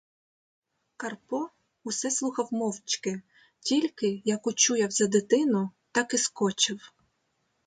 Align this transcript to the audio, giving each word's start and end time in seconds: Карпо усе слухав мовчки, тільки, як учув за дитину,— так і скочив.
Карпо 0.97 1.49
усе 1.83 2.11
слухав 2.11 2.49
мовчки, 2.53 3.21
тільки, 3.59 4.21
як 4.25 4.47
учув 4.47 4.77
за 4.91 5.07
дитину,— 5.07 5.69
так 5.91 6.13
і 6.13 6.17
скочив. 6.17 6.91